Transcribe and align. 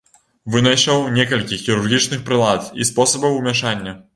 Вынайшаў 0.53 1.03
некалькі 1.17 1.59
хірургічных 1.65 2.25
прылад 2.31 2.73
і 2.79 2.89
спосабаў 2.93 3.39
умяшання. 3.43 3.99